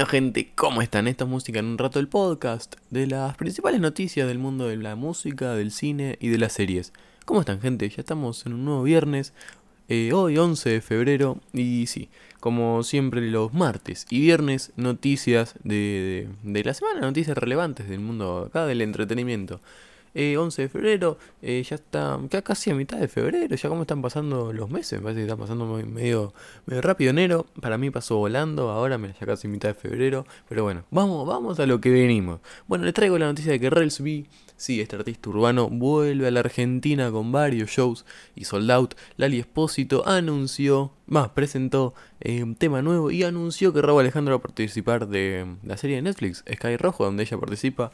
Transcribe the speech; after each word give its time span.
Bueno 0.00 0.12
gente, 0.12 0.50
¿cómo 0.54 0.80
están? 0.80 1.08
Esta 1.08 1.24
es 1.24 1.30
música 1.30 1.58
en 1.58 1.66
un 1.66 1.76
rato 1.76 2.00
el 2.00 2.08
podcast 2.08 2.76
de 2.88 3.06
las 3.06 3.36
principales 3.36 3.82
noticias 3.82 4.26
del 4.26 4.38
mundo 4.38 4.66
de 4.66 4.78
la 4.78 4.96
música, 4.96 5.52
del 5.52 5.70
cine 5.70 6.16
y 6.22 6.28
de 6.28 6.38
las 6.38 6.54
series. 6.54 6.94
¿Cómo 7.26 7.40
están 7.40 7.60
gente? 7.60 7.86
Ya 7.86 7.96
estamos 7.98 8.46
en 8.46 8.54
un 8.54 8.64
nuevo 8.64 8.82
viernes, 8.82 9.34
eh, 9.90 10.12
hoy 10.14 10.38
11 10.38 10.70
de 10.70 10.80
febrero 10.80 11.38
y 11.52 11.86
sí, 11.86 12.08
como 12.40 12.82
siempre 12.82 13.20
los 13.30 13.52
martes 13.52 14.06
y 14.08 14.20
viernes 14.20 14.72
noticias 14.76 15.54
de, 15.64 16.28
de, 16.44 16.50
de 16.50 16.64
la 16.64 16.72
semana, 16.72 17.02
noticias 17.02 17.36
relevantes 17.36 17.86
del 17.86 18.00
mundo 18.00 18.46
acá 18.48 18.64
del 18.64 18.80
entretenimiento. 18.80 19.60
11 20.14 20.62
eh, 20.62 20.64
de 20.64 20.68
febrero, 20.68 21.18
eh, 21.42 21.62
ya 21.62 21.76
está 21.76 22.18
casi 22.42 22.70
a 22.70 22.74
mitad 22.74 22.98
de 22.98 23.08
febrero, 23.08 23.54
ya 23.54 23.68
como 23.68 23.82
están 23.82 24.02
pasando 24.02 24.52
los 24.52 24.68
meses, 24.68 24.98
me 24.98 25.04
parece 25.04 25.20
que 25.20 25.26
está 25.26 25.36
pasando 25.36 25.66
medio, 25.66 26.34
medio 26.66 26.82
rápido 26.82 27.10
enero, 27.10 27.46
para 27.60 27.78
mí 27.78 27.90
pasó 27.90 28.16
volando, 28.16 28.70
ahora 28.70 28.98
me 28.98 29.14
ya 29.20 29.26
casi 29.26 29.46
mitad 29.46 29.68
de 29.68 29.74
febrero, 29.74 30.26
pero 30.48 30.64
bueno, 30.64 30.84
vamos, 30.90 31.26
vamos 31.26 31.60
a 31.60 31.66
lo 31.66 31.80
que 31.80 31.90
venimos. 31.90 32.40
Bueno, 32.66 32.84
les 32.84 32.94
traigo 32.94 33.18
la 33.18 33.26
noticia 33.26 33.52
de 33.52 33.60
que 33.60 33.70
Rels 33.70 34.00
B, 34.00 34.26
sí, 34.56 34.80
este 34.80 34.96
artista 34.96 35.30
urbano, 35.30 35.68
vuelve 35.68 36.26
a 36.26 36.30
la 36.30 36.40
Argentina 36.40 37.10
con 37.10 37.30
varios 37.32 37.70
shows 37.70 38.04
y 38.34 38.44
sold 38.44 38.70
out. 38.70 38.94
Lali 39.16 39.38
Espósito 39.38 40.06
anunció, 40.06 40.92
más, 41.06 41.30
presentó 41.30 41.94
eh, 42.20 42.42
un 42.42 42.56
tema 42.56 42.82
nuevo 42.82 43.10
y 43.10 43.22
anunció 43.22 43.72
que 43.72 43.80
Raúl 43.80 44.00
Alejandro 44.00 44.34
va 44.34 44.38
a 44.38 44.42
participar 44.42 45.08
de 45.08 45.46
la 45.62 45.76
serie 45.76 45.96
de 45.96 46.02
Netflix, 46.02 46.44
Sky 46.52 46.76
Rojo, 46.76 47.04
donde 47.04 47.22
ella 47.22 47.38
participa. 47.38 47.92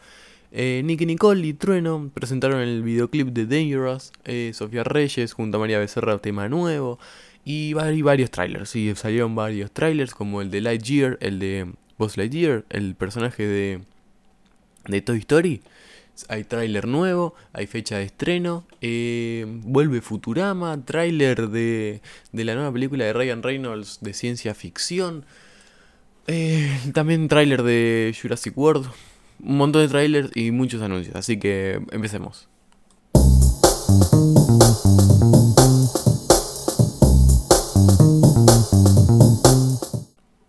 Eh, 0.52 0.82
Nicky 0.84 1.06
Nicole 1.06 1.46
y 1.46 1.52
Trueno 1.52 2.10
presentaron 2.14 2.60
el 2.60 2.82
videoclip 2.82 3.28
de 3.28 3.46
Dangerous, 3.46 4.12
eh, 4.24 4.52
Sofía 4.54 4.84
Reyes 4.84 5.32
junto 5.32 5.58
a 5.58 5.60
María 5.60 5.78
Becerra, 5.78 6.18
tema 6.18 6.48
nuevo, 6.48 6.98
y 7.44 7.74
varios 7.74 8.30
trailers, 8.30 8.70
sí, 8.70 8.92
salieron 8.96 9.34
varios 9.34 9.70
trailers 9.70 10.14
como 10.14 10.42
el 10.42 10.50
de 10.50 10.60
Lightyear, 10.60 11.18
el 11.20 11.38
de 11.38 11.72
Buzz 11.96 12.16
Lightyear, 12.16 12.64
el 12.70 12.94
personaje 12.94 13.46
de, 13.46 13.80
de 14.88 15.00
Toy 15.00 15.18
Story. 15.18 15.62
Hay 16.28 16.44
tráiler 16.44 16.88
nuevo, 16.88 17.34
hay 17.52 17.66
fecha 17.66 17.98
de 17.98 18.04
estreno, 18.04 18.66
eh, 18.80 19.44
vuelve 19.46 20.00
Futurama, 20.00 20.82
tráiler 20.84 21.50
de, 21.50 22.00
de 22.32 22.44
la 22.44 22.54
nueva 22.54 22.72
película 22.72 23.04
de 23.04 23.12
Ryan 23.12 23.42
Reynolds 23.42 23.98
de 24.00 24.14
ciencia 24.14 24.54
ficción, 24.54 25.26
también 26.94 27.28
tráiler 27.28 27.62
de 27.62 28.16
Jurassic 28.20 28.56
World, 28.56 28.86
un 29.42 29.56
montón 29.56 29.82
de 29.82 29.88
trailers 29.88 30.36
y 30.36 30.50
muchos 30.50 30.82
anuncios. 30.82 31.16
Así 31.16 31.38
que 31.38 31.80
empecemos. 31.92 32.48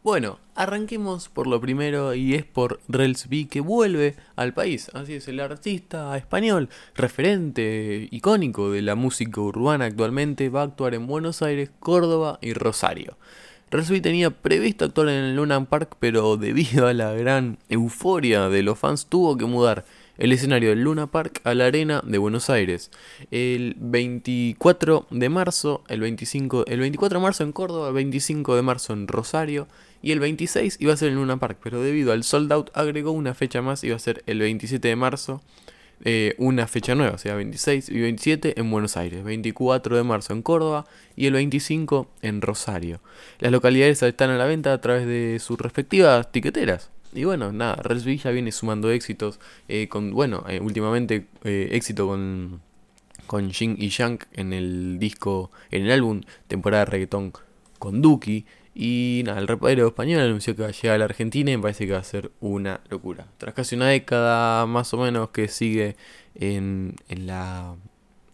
Bueno, 0.08 0.40
arranquemos 0.56 1.28
por 1.28 1.48
lo 1.48 1.60
primero 1.60 2.16
y 2.16 2.34
es 2.34 2.46
por 2.46 2.80
Rels 2.88 3.28
B 3.28 3.50
que 3.50 3.60
vuelve 3.60 4.16
al 4.38 4.54
país. 4.54 4.90
Así 4.94 5.16
es, 5.16 5.28
el 5.28 5.42
artista 5.42 6.16
español, 6.18 6.70
referente 6.96 8.08
icónico 8.10 8.72
de 8.72 8.82
la 8.82 8.96
música 8.96 9.42
urbana 9.42 9.84
actualmente, 9.84 10.48
va 10.48 10.62
a 10.62 10.64
actuar 10.64 10.94
en 10.94 11.08
Buenos 11.08 11.42
Aires, 11.42 11.72
Córdoba 11.80 12.40
y 12.42 12.54
Rosario. 12.54 13.18
Relsby 13.70 14.00
tenía 14.00 14.30
previsto 14.30 14.86
actuar 14.86 15.10
en 15.10 15.26
el 15.26 15.36
Luna 15.36 15.66
Park, 15.66 15.98
pero 16.00 16.38
debido 16.38 16.88
a 16.88 16.94
la 16.94 17.12
gran 17.12 17.58
euforia 17.68 18.48
de 18.48 18.64
los 18.64 18.80
fans 18.80 19.08
tuvo 19.08 19.36
que 19.36 19.44
mudar 19.44 19.84
el 20.18 20.32
escenario 20.32 20.70
del 20.70 20.84
Luna 20.84 21.08
Park 21.08 21.42
a 21.44 21.54
la 21.54 21.66
Arena 21.66 22.02
de 22.06 22.18
Buenos 22.18 22.50
Aires. 22.50 22.92
El 23.30 23.76
24 23.78 25.08
de 25.12 25.28
marzo, 25.28 25.84
el 25.90 26.00
25, 26.00 26.66
el 26.66 26.80
24 26.80 27.20
de 27.20 27.24
marzo 27.24 27.44
en 27.44 27.52
Córdoba, 27.52 27.90
el 27.90 27.94
25 27.94 28.56
de 28.56 28.62
marzo 28.62 28.94
en 28.94 29.06
Rosario 29.06 29.68
y 30.02 30.14
el 30.14 30.22
26 30.22 30.78
iba 30.80 30.94
a 30.94 30.98
ser 30.98 31.10
en 31.10 31.16
Luna 31.16 31.38
Park, 31.38 31.60
pero 31.62 31.82
debido 31.82 32.14
al 32.14 32.24
sold 32.24 32.52
out 32.54 32.70
agregó 32.74 33.12
una 33.12 33.34
fecha 33.34 33.62
más, 33.62 33.84
iba 33.84 33.98
a 33.98 34.00
ser 34.00 34.24
el 34.28 34.40
27 34.40 34.88
de 34.88 34.96
marzo 34.96 35.42
eh, 36.04 36.36
una 36.38 36.68
fecha 36.68 36.96
nueva, 36.96 37.16
o 37.16 37.18
sea, 37.18 37.36
26 37.36 37.90
y 37.90 38.00
27 38.00 38.60
en 38.60 38.70
Buenos 38.70 38.98
Aires, 38.98 39.24
24 39.24 39.98
de 39.98 40.04
marzo 40.04 40.34
en 40.34 40.42
Córdoba 40.42 40.86
y 41.16 41.26
el 41.26 41.34
25 41.34 42.08
en 42.22 42.42
Rosario. 42.42 43.02
Las 43.40 43.52
localidades 43.52 44.04
están 44.04 44.30
a 44.30 44.38
la 44.38 44.46
venta 44.46 44.74
a 44.74 44.82
través 44.82 45.08
de 45.08 45.40
sus 45.40 45.58
respectivas 45.60 46.32
tiqueteras. 46.32 46.92
Y 47.14 47.24
bueno, 47.24 47.52
nada, 47.52 47.76
Relsby 47.76 48.18
ya 48.18 48.32
viene 48.32 48.52
sumando 48.52 48.92
éxitos 48.92 49.40
eh, 49.68 49.88
con, 49.88 50.12
bueno, 50.12 50.44
eh, 50.48 50.60
últimamente 50.60 51.26
éxito 51.44 52.08
con, 52.08 52.62
con 53.26 53.52
Jin 53.52 53.76
y 53.80 53.90
Yang 53.90 54.28
en 54.34 54.54
el 54.54 55.00
disco, 55.00 55.52
en 55.72 55.86
el 55.86 55.92
álbum 55.92 56.22
temporada 56.48 56.86
de 56.86 56.92
reggaetón 56.92 57.34
con 57.80 58.02
Duki. 58.02 58.46
Y 58.80 59.24
nada, 59.26 59.40
el 59.40 59.48
rapero 59.48 59.88
español 59.88 60.22
anunció 60.22 60.56
que 60.56 60.62
va 60.62 60.68
a 60.68 60.72
llegar 60.72 60.94
a 60.94 60.98
la 61.00 61.06
Argentina 61.06 61.50
y 61.50 61.58
me 61.58 61.64
parece 61.64 61.88
que 61.88 61.94
va 61.94 61.98
a 61.98 62.04
ser 62.04 62.32
una 62.40 62.82
locura. 62.92 63.26
Tras 63.40 63.56
casi 63.56 63.76
una 63.76 63.88
década 63.88 64.68
más 64.68 64.94
o 64.94 64.98
menos 64.98 65.32
que 65.32 65.48
sigue 65.48 65.96
en, 66.36 66.94
en 67.10 67.26
la, 67.26 67.76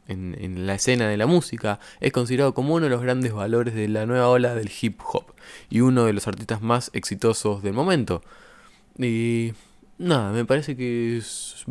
en, 0.09 0.67
la 0.67 0.75
escena 0.75 1.07
de 1.07 1.15
la 1.15 1.27
música, 1.27 1.79
es 2.01 2.11
considerado 2.11 2.53
como 2.53 2.73
uno 2.73 2.87
de 2.87 2.89
los 2.89 3.01
grandes 3.01 3.31
valores 3.31 3.73
de 3.73 3.87
la 3.87 4.05
nueva 4.05 4.27
ola 4.27 4.53
del 4.53 4.69
hip 4.81 4.99
hop 5.13 5.33
y 5.69 5.79
uno 5.79 6.03
de 6.03 6.11
los 6.11 6.27
artistas 6.27 6.61
más 6.61 6.91
exitosos 6.91 7.63
del 7.63 7.71
momento. 7.71 8.21
Y 8.97 9.53
nada, 9.97 10.33
me 10.33 10.43
parece 10.43 10.75
que 10.75 11.21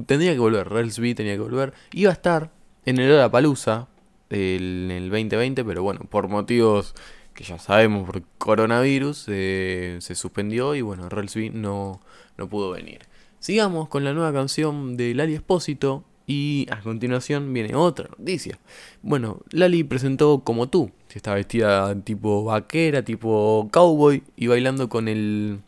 tendría 0.07 0.33
que 0.33 0.39
volver, 0.39 0.71
Rels 0.71 0.99
B 0.99 1.15
tenía 1.15 1.35
que 1.35 1.41
volver. 1.41 1.75
Iba 1.93 2.09
a 2.09 2.15
estar 2.15 2.51
en 2.87 2.99
el 2.99 3.13
Hora 3.13 3.31
Palusa 3.31 3.89
en 4.31 4.91
el 4.91 5.11
2020, 5.11 5.63
pero 5.63 5.83
bueno, 5.83 6.01
por 6.09 6.29
motivos 6.29 6.95
que 7.35 7.45
ya 7.45 7.59
sabemos 7.59 8.07
por 8.07 8.23
coronavirus, 8.39 9.27
eh, 9.29 9.99
se 10.01 10.15
suspendió 10.15 10.75
y 10.75 10.83
bueno, 10.83 11.09
Relsby 11.09 11.51
no, 11.51 12.01
no 12.37 12.49
pudo 12.49 12.71
venir. 12.71 13.01
Sigamos 13.39 13.89
con 13.89 14.05
la 14.05 14.13
nueva 14.13 14.33
canción 14.33 14.97
de 14.97 15.15
Lali 15.15 15.35
Espósito 15.35 16.05
y 16.27 16.67
a 16.71 16.81
continuación 16.81 17.53
viene 17.53 17.75
otra 17.75 18.09
noticia. 18.17 18.59
Bueno, 19.03 19.41
Lali 19.51 19.85
presentó 19.85 20.43
Como 20.45 20.69
tú, 20.69 20.91
que 21.09 21.19
está 21.19 21.35
vestida 21.35 21.95
tipo 22.03 22.45
vaquera, 22.45 23.03
tipo 23.05 23.69
cowboy 23.73 24.23
y 24.37 24.47
bailando 24.47 24.89
con 24.89 25.09
el 25.09 25.61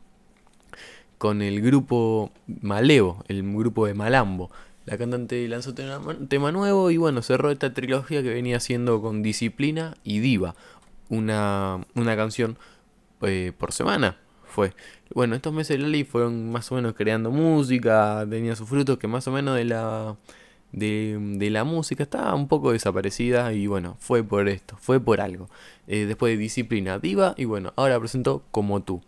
con 1.18 1.42
el 1.42 1.62
grupo 1.62 2.30
Malevo, 2.46 3.24
el 3.28 3.42
grupo 3.54 3.86
de 3.86 3.94
Malambo. 3.94 4.50
La 4.84 4.98
cantante 4.98 5.48
lanzó 5.48 5.70
un 5.70 6.28
tema 6.28 6.52
nuevo 6.52 6.90
y 6.90 6.98
bueno, 6.98 7.22
cerró 7.22 7.50
esta 7.50 7.72
trilogía 7.72 8.22
que 8.22 8.28
venía 8.34 8.58
haciendo 8.58 9.00
con 9.00 9.22
Disciplina 9.22 9.96
y 10.04 10.18
Diva 10.18 10.54
una, 11.08 11.84
una 11.94 12.16
canción 12.16 12.58
eh, 13.22 13.52
por 13.56 13.72
semana. 13.72 14.18
Fue. 14.44 14.72
Bueno, 15.14 15.34
estos 15.34 15.52
meses 15.52 15.76
de 15.76 15.82
Lali 15.82 16.04
fueron 16.04 16.52
más 16.52 16.70
o 16.70 16.76
menos 16.76 16.94
creando 16.94 17.30
música, 17.30 18.24
tenía 18.28 18.54
sus 18.54 18.68
frutos 18.68 18.98
que 18.98 19.08
más 19.08 19.26
o 19.26 19.32
menos 19.32 19.56
de 19.56 19.64
la, 19.64 20.16
de, 20.72 21.18
de, 21.38 21.50
la 21.50 21.64
música 21.64 22.04
estaba 22.04 22.34
un 22.34 22.46
poco 22.48 22.72
desaparecida 22.72 23.52
y 23.52 23.66
bueno, 23.66 23.96
fue 23.98 24.22
por 24.22 24.48
esto, 24.48 24.76
fue 24.80 25.00
por 25.00 25.20
algo. 25.20 25.48
Eh, 25.88 26.06
después 26.06 26.32
de 26.32 26.38
Disciplina 26.38 26.98
Diva 26.98 27.34
y 27.36 27.46
bueno, 27.46 27.72
ahora 27.76 27.98
presentó 27.98 28.44
Como 28.50 28.82
tú. 28.82 29.02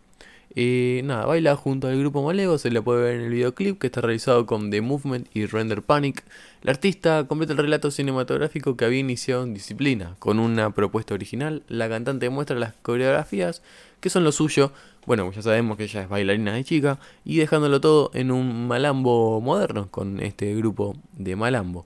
Nada, 0.57 1.27
baila 1.27 1.55
junto 1.55 1.87
al 1.87 1.99
grupo 1.99 2.23
Malevo, 2.23 2.57
se 2.57 2.71
la 2.71 2.81
puede 2.81 3.03
ver 3.03 3.17
en 3.17 3.27
el 3.27 3.31
videoclip 3.31 3.79
que 3.79 3.89
está 3.89 4.01
realizado 4.01 4.47
con 4.47 4.71
The 4.71 4.81
Movement 4.81 5.29
y 5.35 5.45
Render 5.45 5.83
Panic. 5.83 6.25
La 6.63 6.71
artista 6.71 7.27
completa 7.29 7.53
el 7.53 7.59
relato 7.59 7.91
cinematográfico 7.91 8.75
que 8.75 8.87
había 8.87 9.01
iniciado 9.01 9.43
en 9.43 9.53
Disciplina. 9.53 10.17
Con 10.19 10.39
una 10.39 10.71
propuesta 10.71 11.13
original, 11.13 11.63
la 11.69 11.91
cantante 11.91 12.31
muestra 12.31 12.59
las 12.59 12.73
coreografías 12.81 13.63
que 14.01 14.09
son 14.09 14.25
lo 14.25 14.33
suyo. 14.33 14.73
Bueno, 15.05 15.31
ya 15.31 15.43
sabemos 15.43 15.77
que 15.77 15.85
ella 15.85 16.01
es 16.01 16.09
bailarina 16.09 16.55
de 16.55 16.65
chica 16.65 16.99
y 17.23 17.37
dejándolo 17.37 17.83
todo 17.83 18.11
en 18.15 18.31
un 18.31 18.67
malambo 18.67 19.43
moderno 19.43 19.91
con 19.91 20.23
este 20.23 20.55
grupo 20.55 20.97
de 21.13 21.37
malambo. 21.37 21.85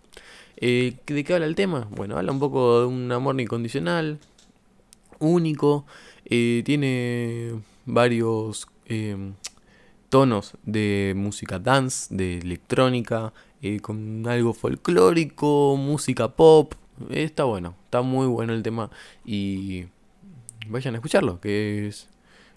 Eh, 0.59 0.95
¿De 1.07 1.25
qué 1.25 1.35
habla 1.35 1.47
el 1.47 1.57
tema? 1.57 1.89
Bueno, 1.91 2.17
habla 2.17 2.31
un 2.31 2.39
poco 2.39 2.83
de 2.83 2.87
un 2.87 3.11
amor 3.11 3.41
incondicional, 3.41 4.21
único, 5.19 5.87
eh, 6.25 6.63
tiene 6.65 7.55
varios 7.87 8.69
em, 8.87 9.35
tonos 10.09 10.57
de 10.65 11.15
música 11.17 11.59
dance, 11.59 12.15
de 12.15 12.39
electrónica, 12.39 13.33
eh, 13.63 13.81
con 13.81 14.27
algo 14.27 14.53
folclórico, 14.53 15.77
música 15.77 16.29
pop. 16.29 16.75
Está 17.11 17.45
bueno, 17.45 17.77
está 17.85 18.03
muy 18.03 18.27
bueno 18.27 18.53
el 18.53 18.63
tema 18.63 18.91
y 19.25 19.87
vayan 20.69 20.95
a 20.95 20.99
escucharlo, 20.99 21.41
que 21.41 21.89
es 21.89 22.09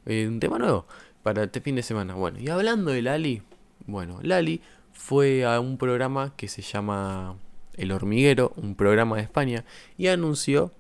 eh, 0.06 0.28
un 0.28 0.40
tema 0.40 0.58
nuevo 0.58 0.86
para 1.24 1.44
este 1.44 1.62
fin 1.62 1.76
de 1.76 1.84
semana. 1.84 2.16
Bueno, 2.16 2.40
y 2.40 2.50
hablando 2.50 2.92
de 2.92 3.02
Lali, 3.02 3.42
bueno, 3.86 4.20
Lali 4.22 4.62
fue 4.92 5.46
a 5.46 5.60
un 5.60 5.78
programa 5.78 6.34
que 6.36 6.48
se 6.48 6.62
llama 6.62 7.36
El 7.76 7.92
Hormiguero, 7.92 8.54
un 8.58 8.76
programa 8.76 9.16
de 9.18 9.24
España, 9.24 9.66
y 9.98 10.08
anunció, 10.08 10.72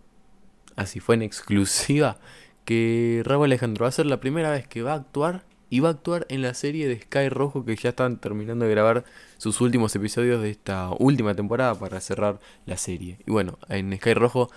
así 0.75 0.99
fue 0.99 1.15
en 1.15 1.21
exclusiva, 1.23 2.17
que 2.65 3.21
Raúl 3.25 3.45
Alejandro 3.45 3.83
va 3.83 3.89
a 3.89 3.91
ser 3.91 4.05
la 4.05 4.19
primera 4.19 4.51
vez 4.51 4.67
que 4.67 4.81
va 4.81 4.93
a 4.93 4.95
actuar 4.95 5.43
y 5.69 5.79
va 5.79 5.89
a 5.89 5.91
actuar 5.93 6.25
en 6.29 6.41
la 6.41 6.53
serie 6.53 6.87
de 6.87 6.99
Sky 6.99 7.29
Rojo 7.29 7.65
que 7.65 7.75
ya 7.75 7.89
están 7.89 8.17
terminando 8.17 8.65
de 8.65 8.71
grabar 8.71 9.05
sus 9.37 9.59
últimos 9.59 9.95
episodios 9.95 10.41
de 10.41 10.51
esta 10.51 10.91
última 10.99 11.33
temporada 11.33 11.73
para 11.75 11.99
cerrar 11.99 12.39
la 12.65 12.77
serie. 12.77 13.17
Y 13.25 13.31
bueno, 13.31 13.57
en 13.69 13.95
Sky 13.97 14.13
Rojo 14.13 14.49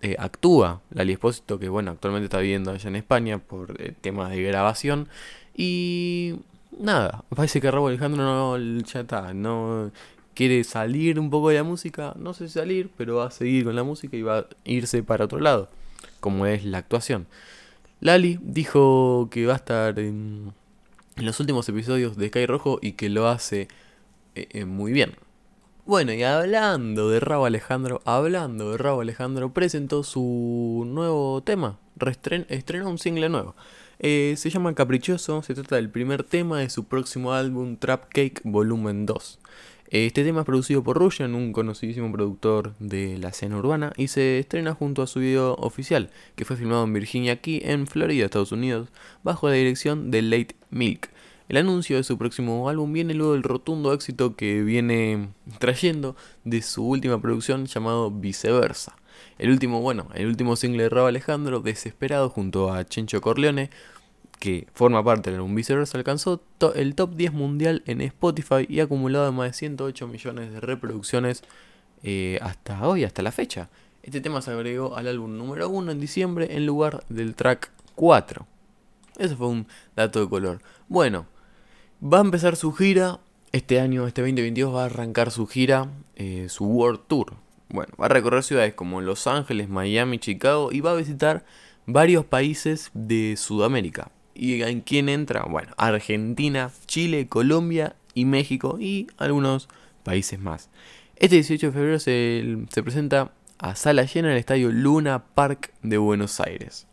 eh, 0.00 0.16
actúa 0.18 0.80
Lali 0.90 1.12
Espósito, 1.12 1.58
que 1.58 1.68
bueno, 1.68 1.90
actualmente 1.90 2.24
está 2.24 2.38
viviendo 2.38 2.70
allá 2.70 2.88
en 2.88 2.96
España 2.96 3.38
por 3.38 3.80
eh, 3.80 3.94
temas 4.00 4.30
de 4.30 4.42
grabación. 4.42 5.08
Y 5.56 6.36
nada, 6.78 7.24
parece 7.34 7.60
que 7.60 7.70
Raúl 7.70 7.90
Alejandro 7.90 8.22
no, 8.22 8.58
ya 8.82 9.00
está, 9.00 9.34
no 9.34 9.92
quiere 10.34 10.64
salir 10.64 11.18
un 11.18 11.30
poco 11.30 11.48
de 11.50 11.56
la 11.56 11.62
música, 11.62 12.14
no 12.18 12.34
sé 12.34 12.48
si 12.48 12.54
salir, 12.54 12.90
pero 12.96 13.16
va 13.16 13.26
a 13.26 13.30
seguir 13.30 13.64
con 13.64 13.76
la 13.76 13.84
música 13.84 14.16
y 14.16 14.22
va 14.22 14.38
a 14.38 14.46
irse 14.64 15.02
para 15.02 15.24
otro 15.24 15.40
lado, 15.40 15.68
como 16.24 16.46
es 16.46 16.64
la 16.64 16.78
actuación. 16.78 17.26
Lali 18.00 18.38
dijo 18.40 19.28
que 19.30 19.44
va 19.44 19.52
a 19.52 19.56
estar 19.56 19.98
en, 19.98 20.54
los 21.16 21.38
últimos 21.38 21.68
episodios 21.68 22.16
de 22.16 22.28
Sky 22.28 22.46
Rojo 22.46 22.78
y 22.80 22.92
que 22.92 23.10
lo 23.10 23.28
hace 23.28 23.68
eh, 24.34 24.48
eh, 24.52 24.64
muy 24.64 24.92
bien. 24.92 25.16
Bueno, 25.84 26.14
y 26.14 26.22
hablando 26.22 27.10
de 27.10 27.20
Rabo 27.20 27.44
Alejandro, 27.44 28.00
hablando 28.06 28.70
de 28.70 28.78
Rabo 28.78 29.02
Alejandro, 29.02 29.52
presentó 29.52 30.02
su 30.02 30.84
nuevo 30.86 31.42
tema, 31.42 31.78
estrenó 32.48 32.88
un 32.88 32.96
single 32.96 33.28
nuevo. 33.28 33.54
Eh, 33.98 34.32
se 34.38 34.48
llama 34.48 34.74
Caprichoso, 34.74 35.42
se 35.42 35.52
trata 35.52 35.76
del 35.76 35.90
primer 35.90 36.24
tema 36.24 36.60
de 36.60 36.70
su 36.70 36.84
próximo 36.84 37.34
álbum 37.34 37.76
Trap 37.76 38.04
Cake 38.04 38.40
Volumen 38.44 39.04
2. 39.04 39.40
Este 39.94 40.24
tema 40.24 40.40
es 40.40 40.46
producido 40.46 40.82
por 40.82 40.98
Russian, 40.98 41.36
un 41.36 41.52
conocidísimo 41.52 42.10
productor 42.10 42.74
de 42.80 43.16
la 43.16 43.28
escena 43.28 43.58
urbana, 43.58 43.92
y 43.96 44.08
se 44.08 44.40
estrena 44.40 44.74
junto 44.74 45.02
a 45.02 45.06
su 45.06 45.20
video 45.20 45.54
oficial, 45.54 46.10
que 46.34 46.44
fue 46.44 46.56
filmado 46.56 46.82
en 46.82 46.92
Virginia 46.92 47.40
Key, 47.40 47.62
en 47.62 47.86
Florida, 47.86 48.24
Estados 48.24 48.50
Unidos, 48.50 48.88
bajo 49.22 49.48
la 49.48 49.54
dirección 49.54 50.10
de 50.10 50.22
Late 50.22 50.56
Milk. 50.70 51.10
El 51.48 51.58
anuncio 51.58 51.96
de 51.96 52.02
su 52.02 52.18
próximo 52.18 52.68
álbum 52.68 52.92
viene 52.92 53.14
luego 53.14 53.34
del 53.34 53.44
rotundo 53.44 53.92
éxito 53.92 54.34
que 54.34 54.62
viene 54.62 55.28
trayendo 55.60 56.16
de 56.42 56.60
su 56.62 56.84
última 56.84 57.22
producción 57.22 57.66
llamado 57.66 58.10
Viceversa. 58.10 58.96
El 59.38 59.50
último, 59.50 59.80
bueno, 59.80 60.08
el 60.14 60.26
último 60.26 60.56
single 60.56 60.82
de 60.82 60.88
Rob 60.88 61.06
Alejandro, 61.06 61.60
Desesperado, 61.60 62.30
junto 62.30 62.72
a 62.72 62.84
Chencho 62.84 63.20
Corleone, 63.20 63.70
que 64.38 64.66
forma 64.74 65.02
parte 65.02 65.30
del 65.30 65.40
álbum 65.40 65.54
Viceversa, 65.54 65.98
alcanzó 65.98 66.42
el 66.74 66.94
top 66.94 67.14
10 67.14 67.32
mundial 67.32 67.82
en 67.86 68.00
Spotify 68.00 68.66
y 68.68 68.80
ha 68.80 68.84
acumulado 68.84 69.32
más 69.32 69.48
de 69.48 69.52
108 69.54 70.06
millones 70.08 70.52
de 70.52 70.60
reproducciones 70.60 71.42
eh, 72.02 72.38
hasta 72.42 72.86
hoy, 72.86 73.04
hasta 73.04 73.22
la 73.22 73.32
fecha. 73.32 73.70
Este 74.02 74.20
tema 74.20 74.42
se 74.42 74.50
agregó 74.50 74.96
al 74.96 75.08
álbum 75.08 75.38
número 75.38 75.68
1 75.70 75.92
en 75.92 76.00
diciembre 76.00 76.56
en 76.56 76.66
lugar 76.66 77.04
del 77.08 77.34
track 77.34 77.70
4. 77.94 78.46
Eso 79.18 79.36
fue 79.36 79.46
un 79.46 79.66
dato 79.96 80.20
de 80.20 80.28
color. 80.28 80.60
Bueno, 80.88 81.26
va 82.02 82.18
a 82.18 82.22
empezar 82.22 82.56
su 82.56 82.72
gira. 82.72 83.20
Este 83.52 83.80
año, 83.80 84.06
este 84.06 84.20
2022, 84.20 84.74
va 84.74 84.82
a 84.82 84.86
arrancar 84.86 85.30
su 85.30 85.46
gira, 85.46 85.88
eh, 86.16 86.48
su 86.48 86.64
World 86.66 87.00
Tour. 87.06 87.34
Bueno, 87.68 87.92
va 88.00 88.06
a 88.06 88.08
recorrer 88.08 88.42
ciudades 88.42 88.74
como 88.74 89.00
Los 89.00 89.26
Ángeles, 89.26 89.68
Miami, 89.68 90.18
Chicago 90.18 90.70
y 90.72 90.80
va 90.80 90.90
a 90.90 90.96
visitar 90.96 91.44
varios 91.86 92.24
países 92.24 92.90
de 92.94 93.36
Sudamérica. 93.36 94.10
¿Y 94.34 94.62
en 94.62 94.80
quién 94.80 95.08
entra? 95.08 95.44
Bueno, 95.48 95.72
Argentina, 95.76 96.70
Chile, 96.86 97.28
Colombia 97.28 97.94
y 98.14 98.24
México 98.24 98.78
y 98.80 99.06
algunos 99.18 99.68
países 100.02 100.40
más. 100.40 100.68
Este 101.16 101.36
18 101.36 101.66
de 101.66 101.72
febrero 101.72 101.98
se, 102.00 102.82
presenta 102.82 103.32
a 103.58 103.76
sala 103.76 104.02
llena 104.02 104.28
en 104.28 104.32
el 104.32 104.38
estadio 104.38 104.72
Luna 104.72 105.24
Park 105.34 105.72
de 105.82 105.98
Buenos 105.98 106.40
Aires. 106.40 106.86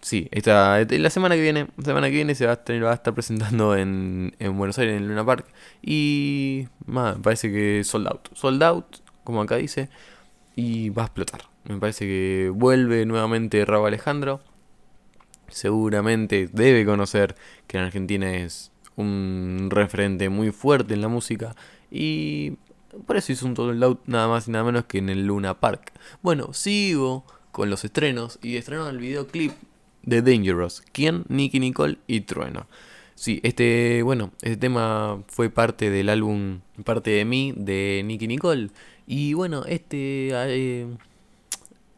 Sí, 0.00 0.28
esta, 0.30 0.78
la 0.88 1.10
semana 1.10 1.34
que 1.34 1.42
viene, 1.42 1.66
semana 1.82 2.08
que 2.08 2.14
viene 2.14 2.34
se 2.34 2.46
va 2.46 2.52
a, 2.52 2.94
estar 2.94 3.14
presentando 3.14 3.74
en, 3.74 4.34
Buenos 4.38 4.78
Aires, 4.78 4.96
en 4.96 5.08
Luna 5.08 5.24
Park. 5.24 5.46
Y 5.82 6.68
me 6.86 7.14
parece 7.14 7.50
que 7.50 7.82
sold 7.84 8.08
out. 8.08 8.28
Sold 8.34 8.62
out, 8.62 8.84
como 9.24 9.40
acá 9.40 9.56
dice. 9.56 9.88
Y 10.54 10.90
va 10.90 11.02
a 11.02 11.06
explotar. 11.06 11.42
Me 11.64 11.78
parece 11.78 12.04
que 12.04 12.52
vuelve 12.54 13.06
nuevamente 13.06 13.64
Rabo 13.64 13.86
Alejandro 13.86 14.40
seguramente 15.50 16.48
debe 16.52 16.84
conocer 16.84 17.36
que 17.66 17.78
en 17.78 17.84
Argentina 17.84 18.34
es 18.34 18.70
un 18.96 19.68
referente 19.70 20.28
muy 20.28 20.50
fuerte 20.50 20.94
en 20.94 21.00
la 21.00 21.08
música 21.08 21.54
y 21.90 22.54
por 23.06 23.16
eso 23.16 23.32
hizo 23.32 23.46
un 23.46 23.54
total 23.54 23.82
out 23.82 24.00
nada 24.06 24.28
más 24.28 24.48
y 24.48 24.50
nada 24.50 24.64
menos 24.64 24.84
que 24.86 24.98
en 24.98 25.08
el 25.08 25.26
Luna 25.26 25.60
Park. 25.60 25.92
Bueno, 26.22 26.52
sigo 26.52 27.24
con 27.52 27.70
los 27.70 27.84
estrenos 27.84 28.38
y 28.42 28.56
estrenaron 28.56 28.90
el 28.90 28.98
videoclip 28.98 29.52
de 30.02 30.22
Dangerous, 30.22 30.82
quien 30.92 31.24
Nicky 31.28 31.60
Nicole 31.60 31.98
y 32.06 32.22
Trueno. 32.22 32.66
Sí, 33.14 33.40
este, 33.42 34.02
bueno, 34.04 34.30
este 34.42 34.56
tema 34.56 35.22
fue 35.26 35.50
parte 35.50 35.90
del 35.90 36.08
álbum 36.08 36.60
Parte 36.84 37.10
de 37.10 37.24
mí 37.24 37.52
de 37.56 38.02
Nicky 38.04 38.28
Nicole. 38.28 38.70
Y 39.06 39.34
bueno, 39.34 39.64
este 39.64 40.30
eh, 40.32 40.86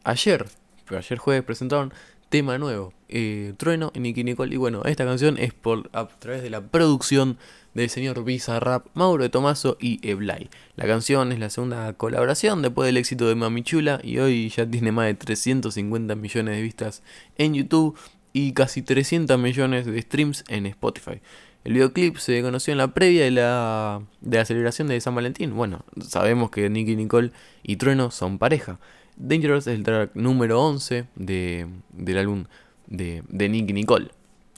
ayer, 0.03 0.47
ayer 0.89 1.17
jueves 1.19 1.43
presentaron 1.43 1.93
tema 2.29 2.57
nuevo. 2.57 2.93
Eh, 3.13 3.53
Trueno 3.57 3.91
y 3.93 3.99
Nicky 3.99 4.23
Nicole. 4.23 4.53
Y 4.53 4.57
bueno, 4.57 4.83
esta 4.85 5.05
canción 5.05 5.37
es 5.37 5.53
por 5.53 5.89
a 5.91 6.07
través 6.07 6.41
de 6.41 6.49
la 6.49 6.61
producción 6.61 7.37
del 7.73 7.89
señor 7.89 8.23
Rap, 8.61 8.87
Mauro 8.93 9.23
de 9.23 9.29
Tomaso 9.29 9.77
y 9.79 9.99
Eblay. 10.07 10.49
La 10.77 10.85
canción 10.85 11.31
es 11.33 11.39
la 11.39 11.49
segunda 11.49 11.91
colaboración 11.93 12.61
después 12.61 12.87
del 12.87 12.97
éxito 12.97 13.27
de 13.27 13.35
Mami 13.35 13.63
Chula 13.63 13.99
y 14.01 14.19
hoy 14.19 14.49
ya 14.49 14.65
tiene 14.65 14.93
más 14.93 15.07
de 15.07 15.15
350 15.15 16.15
millones 16.15 16.55
de 16.55 16.61
vistas 16.61 17.03
en 17.37 17.53
YouTube 17.53 17.97
y 18.33 18.53
casi 18.53 18.81
300 18.81 19.37
millones 19.37 19.85
de 19.85 20.01
streams 20.01 20.45
en 20.47 20.65
Spotify. 20.67 21.21
El 21.63 21.73
videoclip 21.73 22.17
se 22.17 22.41
conoció 22.41 22.71
en 22.71 22.77
la 22.77 22.93
previa 22.93 23.25
de 23.25 23.31
la, 23.31 24.01
de 24.21 24.37
la 24.37 24.45
celebración 24.45 24.87
de 24.87 24.99
San 25.01 25.15
Valentín. 25.15 25.55
Bueno, 25.55 25.85
sabemos 26.01 26.49
que 26.49 26.69
Nicky 26.69 26.95
Nicole 26.95 27.31
y 27.61 27.75
Trueno 27.75 28.09
son 28.09 28.39
pareja. 28.39 28.79
Dangerous 29.17 29.67
es 29.67 29.75
el 29.75 29.83
track 29.83 30.15
número 30.15 30.61
11 30.61 31.05
de, 31.15 31.67
del 31.91 32.17
álbum 32.17 32.45
de, 32.91 33.23
de 33.27 33.49
Nicky 33.49 33.73
Nicole. 33.73 34.09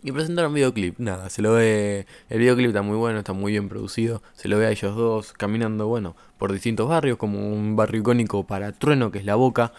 Y 0.05 0.11
presentaron 0.11 0.53
videoclip, 0.53 0.99
nada, 0.99 1.29
se 1.29 1.41
lo 1.41 1.53
ve, 1.53 2.05
el 2.27 2.39
videoclip 2.39 2.67
está 2.67 2.81
muy 2.81 2.97
bueno, 2.97 3.19
está 3.19 3.31
muy 3.31 3.53
bien 3.53 3.69
producido, 3.69 4.21
se 4.33 4.49
lo 4.49 4.57
ve 4.57 4.65
a 4.65 4.71
ellos 4.71 4.97
dos 4.97 5.31
caminando, 5.31 5.87
bueno, 5.87 6.17
por 6.37 6.51
distintos 6.51 6.89
barrios, 6.89 7.17
como 7.17 7.39
un 7.53 7.77
barrio 7.77 8.01
icónico 8.01 8.45
para 8.45 8.73
Trueno, 8.73 9.11
que 9.11 9.19
es 9.19 9.25
La 9.25 9.35
Boca, 9.35 9.71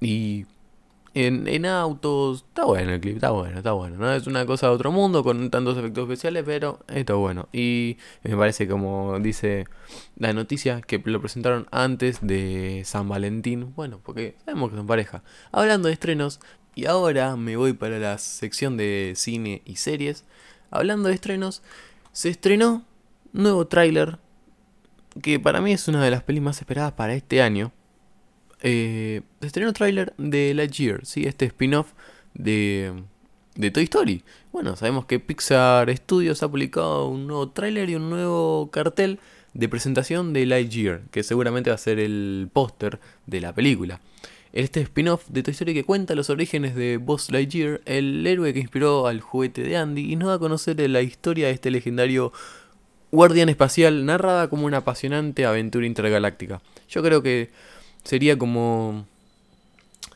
y 0.00 0.46
en, 1.14 1.66
autos. 1.66 2.44
Está 2.48 2.64
bueno 2.64 2.92
el 2.92 3.00
clip, 3.00 3.16
está 3.16 3.30
bueno, 3.30 3.58
está 3.58 3.72
bueno. 3.72 3.96
No 3.96 4.12
es 4.12 4.26
una 4.26 4.44
cosa 4.46 4.66
de 4.68 4.74
otro 4.74 4.92
mundo 4.92 5.22
con 5.22 5.50
tantos 5.50 5.78
efectos 5.78 6.04
especiales, 6.04 6.42
pero 6.44 6.80
está 6.88 7.14
bueno. 7.14 7.48
Y 7.52 7.96
me 8.22 8.36
parece, 8.36 8.68
como 8.68 9.18
dice 9.20 9.66
la 10.16 10.32
noticia, 10.32 10.80
que 10.82 11.00
lo 11.04 11.20
presentaron 11.20 11.66
antes 11.70 12.18
de 12.20 12.82
San 12.84 13.08
Valentín. 13.08 13.72
Bueno, 13.76 14.00
porque 14.02 14.36
sabemos 14.44 14.70
que 14.70 14.76
son 14.76 14.86
pareja. 14.86 15.22
Hablando 15.52 15.88
de 15.88 15.94
estrenos, 15.94 16.40
y 16.74 16.86
ahora 16.86 17.36
me 17.36 17.56
voy 17.56 17.72
para 17.72 17.98
la 17.98 18.18
sección 18.18 18.76
de 18.76 19.12
cine 19.16 19.62
y 19.64 19.76
series. 19.76 20.24
Hablando 20.70 21.08
de 21.08 21.14
estrenos, 21.14 21.62
se 22.12 22.28
estrenó 22.28 22.84
nuevo 23.32 23.66
tráiler 23.66 24.18
que 25.22 25.38
para 25.38 25.60
mí 25.60 25.72
es 25.72 25.86
una 25.88 26.04
de 26.04 26.10
las 26.10 26.22
pelis 26.22 26.42
más 26.42 26.60
esperadas 26.60 26.92
para 26.92 27.14
este 27.14 27.42
año 27.42 27.72
eh, 28.66 29.20
estrenó 29.42 29.74
tráiler 29.74 30.14
de 30.16 30.54
Lightyear, 30.54 31.04
¿sí? 31.04 31.24
este 31.24 31.44
spin-off 31.44 31.92
de, 32.32 32.94
de 33.56 33.70
Toy 33.70 33.84
Story. 33.84 34.24
Bueno, 34.52 34.74
sabemos 34.74 35.04
que 35.04 35.20
Pixar 35.20 35.94
Studios 35.94 36.42
ha 36.42 36.48
publicado 36.48 37.08
un 37.08 37.26
nuevo 37.26 37.50
tráiler 37.50 37.90
y 37.90 37.96
un 37.96 38.08
nuevo 38.08 38.70
cartel 38.70 39.20
de 39.52 39.68
presentación 39.68 40.32
de 40.32 40.46
Lightyear, 40.46 41.02
que 41.10 41.22
seguramente 41.22 41.68
va 41.68 41.74
a 41.74 41.78
ser 41.78 41.98
el 41.98 42.48
póster 42.54 43.00
de 43.26 43.42
la 43.42 43.54
película. 43.54 44.00
Este 44.54 44.80
spin-off 44.82 45.26
de 45.30 45.42
Toy 45.42 45.50
Story 45.50 45.74
que 45.74 45.82
cuenta 45.82 46.14
los 46.14 46.30
orígenes 46.30 46.76
de 46.76 46.98
Buzz 46.98 47.28
Lightyear, 47.32 47.80
el 47.86 48.24
héroe 48.24 48.54
que 48.54 48.60
inspiró 48.60 49.08
al 49.08 49.20
juguete 49.20 49.64
de 49.64 49.76
Andy, 49.76 50.12
y 50.12 50.14
nos 50.14 50.28
da 50.28 50.34
a 50.34 50.38
conocer 50.38 50.78
la 50.88 51.02
historia 51.02 51.48
de 51.48 51.54
este 51.54 51.72
legendario 51.72 52.32
guardián 53.10 53.48
espacial 53.48 54.06
narrada 54.06 54.48
como 54.48 54.66
una 54.66 54.76
apasionante 54.76 55.44
aventura 55.44 55.86
intergaláctica. 55.86 56.62
Yo 56.88 57.02
creo 57.02 57.20
que 57.20 57.50
sería 58.04 58.38
como 58.38 59.06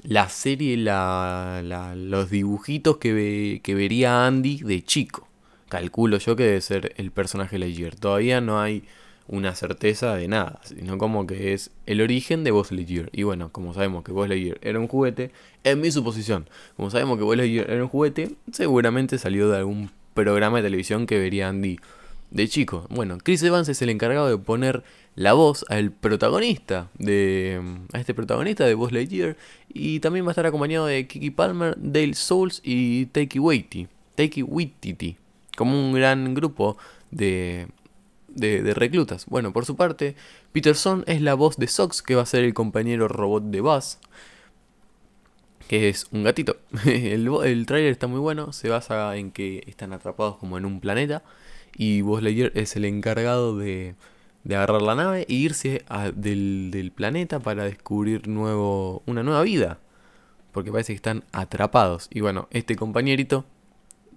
la 0.04 0.28
serie, 0.28 0.76
los 0.76 2.30
dibujitos 2.30 2.99
que, 2.99 3.61
que 3.61 3.75
vería 3.75 4.25
Andy 4.25 4.62
de 4.62 4.85
chico. 4.85 5.26
Calculo 5.68 6.18
yo 6.18 6.37
que 6.37 6.45
debe 6.45 6.61
ser 6.61 6.95
el 6.97 7.11
personaje 7.11 7.59
Lightyear. 7.59 7.97
Todavía 7.97 8.40
no 8.40 8.61
hay 8.61 8.85
una 9.28 9.54
certeza 9.54 10.16
de 10.16 10.26
nada, 10.26 10.61
sino 10.64 10.99
como 10.99 11.26
que 11.26 11.52
es 11.52 11.70
el 11.87 12.00
origen 12.00 12.44
de 12.44 12.50
Buzz 12.50 12.73
Lightyear. 12.73 13.11
Y 13.12 13.23
bueno, 13.23 13.52
como 13.52 13.75
sabemos 13.75 14.02
que 14.02 14.12
Buzz 14.12 14.28
Lightyear 14.28 14.58
era 14.62 14.80
un 14.80 14.88
juguete, 14.88 15.30
en 15.64 15.80
mi 15.80 15.90
suposición, 15.90 16.49
como 16.76 16.90
sabemos 16.90 17.18
que 17.18 17.25
Buzz 17.25 17.37
Lightyear 17.37 17.70
era 17.70 17.82
un 17.82 17.88
juguete, 17.88 18.35
seguramente 18.52 19.18
salió 19.18 19.49
de 19.50 19.58
algún 19.58 19.90
programa 20.14 20.56
de 20.58 20.64
televisión 20.64 21.06
que 21.06 21.18
vería 21.18 21.49
Andy 21.49 21.78
de 22.30 22.49
chico. 22.49 22.87
Bueno, 22.90 23.18
Chris 23.23 23.42
Evans 23.42 23.68
es 23.68 23.80
el 23.82 23.90
encargado 23.90 24.28
de 24.28 24.38
poner 24.38 24.82
la 25.14 25.32
voz 25.32 25.64
al 25.68 25.90
protagonista 25.90 26.88
de 26.99 27.61
a 27.92 28.00
este 28.00 28.14
protagonista 28.14 28.64
de 28.64 28.75
Buzz 28.75 28.92
Lightyear 28.92 29.37
y 29.68 30.00
también 30.00 30.25
va 30.25 30.30
a 30.30 30.32
estar 30.32 30.47
acompañado 30.47 30.87
de 30.87 31.06
Kiki 31.06 31.30
Palmer, 31.30 31.75
Dale 31.78 32.14
Souls 32.14 32.61
y 32.64 33.06
Taiki 33.06 33.38
Waititi, 33.38 33.88
Taiki 34.14 34.42
Waititi, 34.42 35.16
como 35.56 35.78
un 35.78 35.92
gran 35.92 36.35
grupo 36.35 36.76
de, 37.11 37.68
de, 38.28 38.75
reclutas. 38.75 39.26
Bueno, 39.26 39.52
por 39.52 39.66
su 39.66 39.76
parte, 39.76 40.16
Peterson 40.52 41.04
es 41.06 41.23
la 41.23 41.35
voz 41.35 41.56
de 41.56 41.66
Sox, 41.66 42.02
que 42.02 42.14
va 42.14 42.23
a 42.23 42.26
ser 42.26 42.44
el 42.44 42.54
compañero 42.54 43.08
robot 43.08 43.44
de 43.44 43.61
Buzz. 43.61 43.99
que 45.68 45.88
es 45.88 46.06
un 46.12 46.25
gatito. 46.25 46.56
el, 46.87 47.28
el 47.44 47.66
tráiler 47.66 47.92
está 47.92 48.06
muy 48.06 48.20
bueno, 48.20 48.52
se 48.52 48.68
basa 48.68 49.16
en 49.16 49.30
que 49.30 49.64
están 49.66 49.92
atrapados 49.92 50.37
como 50.37 50.58
en 50.58 50.64
un 50.64 50.80
planeta 50.80 51.23
y 51.76 52.00
Buzz 52.02 52.23
Lightyear 52.23 52.52
es 52.54 52.76
el 52.76 52.85
encargado 52.85 53.56
de, 53.56 53.94
de 54.44 54.56
agarrar 54.56 54.82
la 54.82 54.94
nave 54.94 55.26
e 55.28 55.35
irse 55.35 55.85
del, 56.14 56.70
del, 56.73 56.90
planeta 56.90 57.38
para 57.38 57.64
descubrir 57.64 58.28
nuevo, 58.28 59.02
una 59.06 59.23
nueva 59.23 59.42
vida. 59.42 59.78
Porque 60.52 60.73
parece 60.73 60.92
que 60.92 60.97
están 60.97 61.25
atrapados. 61.32 62.08
Y 62.11 62.20
bueno, 62.20 62.49
este 62.50 62.75
compañerito, 62.75 63.44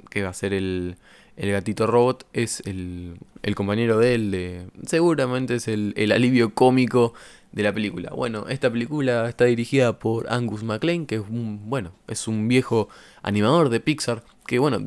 que 0.10 0.24
va 0.24 0.30
a 0.30 0.34
ser 0.34 0.54
el, 0.54 0.96
el 1.38 1.52
gatito 1.52 1.88
robot, 1.88 2.26
es 2.34 2.62
el, 2.66 3.16
el 3.44 3.56
compañero 3.56 3.98
de 3.98 4.16
él. 4.16 4.32
De, 4.32 4.68
seguramente 4.86 5.56
es 5.56 5.68
el, 5.68 5.94
el 5.98 6.12
alivio 6.12 6.54
cómico 6.54 7.14
de 7.52 7.64
la 7.64 7.74
película. 7.74 8.12
Bueno, 8.12 8.48
esta 8.48 8.72
película 8.72 9.28
está 9.28 9.46
dirigida 9.46 10.00
por 10.00 10.32
Angus 10.32 10.64
MacLean, 10.64 11.06
que 11.06 11.16
es 11.16 11.22
un, 11.22 11.70
bueno, 11.70 11.92
es 12.08 12.28
un 12.28 12.48
viejo 12.48 12.90
animador 13.22 13.70
de 13.70 13.80
Pixar, 13.80 14.24
que 14.48 14.60
bueno, 14.60 14.80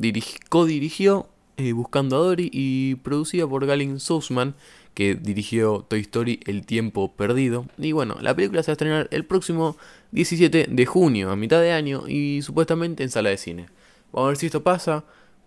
co-dirigió 0.49 1.29
eh, 1.57 1.71
Buscando 1.73 2.17
a 2.17 2.19
Dory 2.19 2.49
y 2.51 2.95
producida 2.95 3.47
por 3.47 3.65
Galen 3.65 3.99
Sussman, 3.99 4.55
que 4.93 5.15
dirigió 5.15 5.85
Toy 5.87 6.01
Story 6.01 6.39
El 6.45 6.65
tiempo 6.65 7.11
perdido. 7.13 7.67
Y 7.77 7.91
bueno, 7.91 8.17
la 8.21 8.35
película 8.35 8.63
se 8.63 8.71
va 8.71 8.73
a 8.73 8.75
estrenar 8.75 9.07
el 9.11 9.25
próximo 9.25 9.77
17 10.11 10.67
de 10.69 10.85
junio, 10.85 11.31
a 11.31 11.35
mitad 11.35 11.61
de 11.61 11.71
año, 11.71 12.07
y 12.07 12.41
supuestamente 12.41 13.03
en 13.03 13.09
sala 13.09 13.29
de 13.29 13.37
cine. 13.37 13.65
Vamos 14.11 14.27
a 14.27 14.29
ver 14.29 14.37
si 14.37 14.45
esto 14.47 14.63
pasa, 14.63 15.03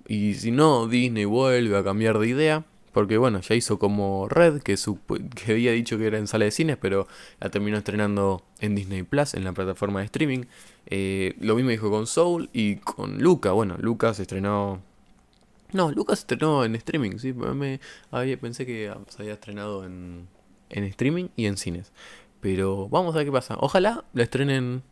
y 0.08 0.34
si 0.34 0.50
no, 0.50 0.88
Disney 0.88 1.24
vuelve 1.26 1.76
a 1.76 1.84
cambiar 1.84 2.18
de 2.18 2.28
idea. 2.28 2.64
Porque 2.92 3.18
bueno, 3.18 3.40
ya 3.42 3.54
hizo 3.54 3.78
como 3.78 4.28
Red, 4.28 4.62
que, 4.62 4.74
que 5.36 5.52
había 5.52 5.72
dicho 5.72 5.98
que 5.98 6.06
era 6.06 6.18
en 6.18 6.26
sala 6.26 6.46
de 6.46 6.50
cines, 6.50 6.78
pero 6.78 7.06
la 7.38 7.50
terminó 7.50 7.76
estrenando 7.76 8.42
en 8.60 8.74
Disney 8.74 9.04
Plus, 9.04 9.34
en 9.34 9.44
la 9.44 9.52
plataforma 9.52 10.00
de 10.00 10.06
streaming. 10.06 10.44
Eh, 10.86 11.36
lo 11.38 11.54
mismo 11.54 11.70
dijo 11.70 11.90
con 11.90 12.06
Soul 12.06 12.48
y 12.52 12.76
con 12.76 13.18
Luca. 13.22 13.52
Bueno, 13.52 13.76
Luca 13.78 14.14
se 14.14 14.22
estrenó 14.22 14.82
no, 15.72 15.90
Lucas 15.92 16.20
estrenó 16.20 16.64
en 16.64 16.74
streaming, 16.76 17.18
sí. 17.18 17.32
Me, 17.34 17.80
había, 18.10 18.38
pensé 18.38 18.64
que 18.64 18.92
se 19.08 19.22
había 19.22 19.34
estrenado 19.34 19.84
en, 19.84 20.26
en 20.70 20.84
streaming 20.84 21.28
y 21.36 21.46
en 21.46 21.58
cines. 21.58 21.92
Pero 22.40 22.88
vamos 22.88 23.14
a 23.14 23.18
ver 23.18 23.26
qué 23.26 23.32
pasa. 23.32 23.56
Ojalá 23.60 24.04
la 24.14 24.22
estrenen 24.22 24.82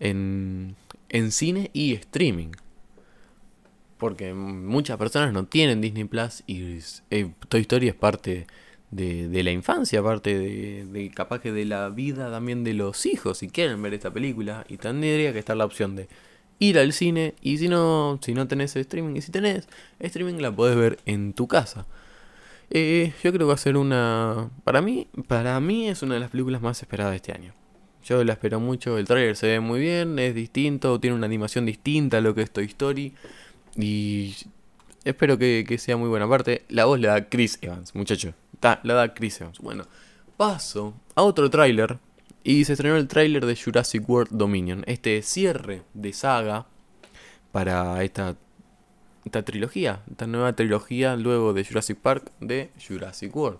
en, 0.00 0.76
en 1.08 1.32
cine 1.32 1.70
y 1.72 1.94
streaming. 1.94 2.52
Porque 4.04 4.34
muchas 4.34 4.98
personas 4.98 5.32
no 5.32 5.46
tienen 5.46 5.80
Disney 5.80 6.04
Plus 6.04 6.42
y 6.46 6.78
eh, 7.10 7.30
Toy 7.48 7.62
Story 7.62 7.88
es 7.88 7.94
parte 7.94 8.46
de, 8.90 9.42
la 9.42 9.50
infancia, 9.50 10.02
parte 10.02 10.38
de, 10.38 10.84
de, 10.84 11.10
capaz 11.10 11.40
que 11.40 11.52
de 11.52 11.64
la 11.64 11.88
vida 11.88 12.30
también 12.30 12.64
de 12.64 12.74
los 12.74 13.06
hijos 13.06 13.38
si 13.38 13.48
quieren 13.48 13.80
ver 13.80 13.94
esta 13.94 14.12
película. 14.12 14.66
Y 14.68 14.76
tendría 14.76 15.32
que 15.32 15.38
estar 15.38 15.56
la 15.56 15.64
opción 15.64 15.96
de 15.96 16.06
ir 16.58 16.78
al 16.78 16.92
cine 16.92 17.32
y 17.40 17.56
si 17.56 17.70
no, 17.70 18.18
si 18.20 18.34
no 18.34 18.46
tenés 18.46 18.76
streaming 18.76 19.16
y 19.16 19.22
si 19.22 19.32
tenés 19.32 19.68
streaming 20.00 20.34
la 20.34 20.54
podés 20.54 20.76
ver 20.76 20.98
en 21.06 21.32
tu 21.32 21.48
casa. 21.48 21.86
Eh, 22.68 23.14
yo 23.22 23.32
creo 23.32 23.38
que 23.38 23.44
va 23.44 23.54
a 23.54 23.56
ser 23.56 23.78
una... 23.78 24.50
Para 24.64 24.82
mí, 24.82 25.08
para 25.28 25.58
mí 25.60 25.88
es 25.88 26.02
una 26.02 26.12
de 26.12 26.20
las 26.20 26.28
películas 26.28 26.60
más 26.60 26.82
esperadas 26.82 27.12
de 27.12 27.16
este 27.16 27.32
año. 27.32 27.54
Yo 28.04 28.22
la 28.22 28.34
espero 28.34 28.60
mucho, 28.60 28.98
el 28.98 29.06
trailer 29.06 29.34
se 29.34 29.46
ve 29.46 29.60
muy 29.60 29.80
bien, 29.80 30.18
es 30.18 30.34
distinto, 30.34 31.00
tiene 31.00 31.16
una 31.16 31.24
animación 31.24 31.64
distinta 31.64 32.18
a 32.18 32.20
lo 32.20 32.34
que 32.34 32.42
es 32.42 32.50
Toy 32.50 32.66
Story. 32.66 33.14
Y 33.76 34.34
espero 35.04 35.38
que, 35.38 35.64
que 35.66 35.78
sea 35.78 35.96
muy 35.96 36.08
buena. 36.08 36.26
Aparte, 36.26 36.64
la 36.68 36.84
voz 36.84 37.00
la 37.00 37.12
da 37.12 37.28
Chris 37.28 37.58
Evans, 37.60 37.94
muchacho. 37.94 38.34
la 38.60 38.94
da 38.94 39.14
Chris 39.14 39.40
Evans. 39.40 39.58
Bueno, 39.58 39.86
paso 40.36 40.94
a 41.14 41.22
otro 41.22 41.50
tráiler 41.50 41.98
y 42.42 42.64
se 42.64 42.74
estrenó 42.74 42.96
el 42.96 43.08
tráiler 43.08 43.46
de 43.46 43.56
Jurassic 43.56 44.08
World 44.08 44.30
Dominion, 44.36 44.84
este 44.86 45.22
cierre 45.22 45.82
de 45.94 46.12
saga 46.12 46.66
para 47.52 48.02
esta, 48.04 48.36
esta 49.24 49.42
trilogía, 49.42 50.02
esta 50.10 50.26
nueva 50.26 50.54
trilogía 50.54 51.16
luego 51.16 51.54
de 51.54 51.64
Jurassic 51.64 51.98
Park 51.98 52.32
de 52.40 52.70
Jurassic 52.86 53.34
World. 53.34 53.58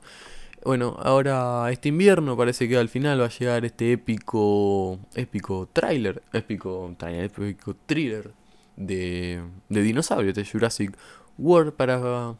Bueno, 0.64 0.96
ahora 1.02 1.70
este 1.70 1.88
invierno 1.90 2.36
parece 2.36 2.68
que 2.68 2.76
al 2.76 2.88
final 2.88 3.20
va 3.20 3.26
a 3.26 3.30
llegar 3.30 3.64
este 3.64 3.92
épico 3.92 4.98
épico 5.14 5.68
tráiler, 5.72 6.22
épico 6.32 6.94
tráiler, 6.98 7.24
épico 7.24 7.76
thriller 7.86 8.32
de, 8.76 9.42
dinosaurios 9.68 10.34
de 10.34 10.44
Jurassic 10.44 10.96
World 11.38 11.72
para 11.72 12.36